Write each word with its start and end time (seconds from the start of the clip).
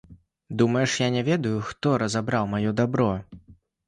Думаеш, 0.59 0.91
я 1.01 1.09
не 1.15 1.21
ведаю, 1.27 1.59
хто 1.67 1.87
разабраў 2.05 2.47
маё 2.55 2.73
дабро? 2.81 3.11